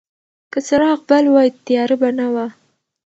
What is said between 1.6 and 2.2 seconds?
تیاره به